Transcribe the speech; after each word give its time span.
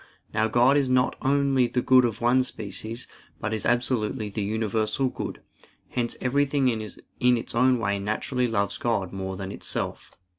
Now 0.33 0.47
God 0.47 0.77
is 0.77 0.89
not 0.89 1.15
only 1.21 1.67
the 1.67 1.83
good 1.83 2.05
of 2.05 2.21
one 2.21 2.43
species, 2.43 3.07
but 3.39 3.53
is 3.53 3.67
absolutely 3.67 4.29
the 4.31 4.41
universal 4.41 5.09
good; 5.09 5.41
hence 5.89 6.17
everything 6.19 6.69
in 6.69 6.81
its 7.37 7.53
own 7.53 7.77
way 7.77 7.99
naturally 7.99 8.47
loves 8.47 8.79
God 8.79 9.13
more 9.13 9.37
than 9.37 9.51
itself. 9.51 10.13